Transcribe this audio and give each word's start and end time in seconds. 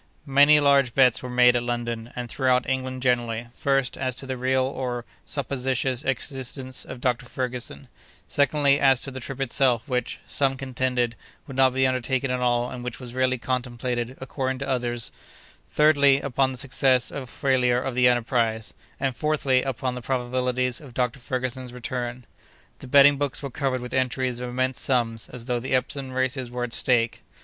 Many 0.25 0.59
large 0.59 0.95
bets 0.95 1.21
were 1.21 1.29
made 1.29 1.55
at 1.55 1.61
London 1.61 2.11
and 2.15 2.27
throughout 2.27 2.67
England 2.67 3.03
generally, 3.03 3.49
first, 3.53 3.95
as 3.99 4.15
to 4.15 4.25
the 4.25 4.35
real 4.35 4.63
or 4.63 5.05
supposititious 5.25 6.03
existence 6.03 6.83
of 6.85 6.99
Dr. 7.01 7.27
Ferguson; 7.27 7.87
secondly, 8.27 8.79
as 8.79 8.99
to 9.01 9.11
the 9.11 9.19
trip 9.19 9.39
itself, 9.39 9.87
which, 9.87 10.17
some 10.25 10.57
contended, 10.57 11.15
would 11.45 11.55
not 11.55 11.75
be 11.75 11.85
undertaken 11.85 12.31
at 12.31 12.39
all, 12.39 12.71
and 12.71 12.83
which 12.83 12.99
was 12.99 13.13
really 13.13 13.37
contemplated, 13.37 14.17
according 14.19 14.57
to 14.57 14.67
others; 14.67 15.11
thirdly, 15.69 16.19
upon 16.19 16.51
the 16.51 16.57
success 16.57 17.11
or 17.11 17.27
failure 17.27 17.79
of 17.79 17.93
the 17.93 18.07
enterprise; 18.07 18.73
and 18.99 19.15
fourthly, 19.15 19.61
upon 19.61 19.93
the 19.93 20.01
probabilities 20.01 20.81
of 20.81 20.95
Dr. 20.95 21.19
Ferguson's 21.19 21.73
return. 21.73 22.25
The 22.79 22.87
betting 22.87 23.17
books 23.17 23.43
were 23.43 23.51
covered 23.51 23.81
with 23.81 23.93
entries 23.93 24.39
of 24.39 24.49
immense 24.49 24.81
sums, 24.81 25.29
as 25.29 25.45
though 25.45 25.59
the 25.59 25.75
Epsom 25.75 26.11
races 26.11 26.49
were 26.49 26.63
at 26.63 26.73
stake. 26.73 27.21